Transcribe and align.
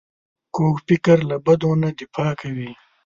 کوږ 0.55 0.75
فکر 0.87 1.17
له 1.29 1.35
بدو 1.45 1.71
نه 1.81 1.89
دفاع 1.99 2.31
کوي 2.41 2.71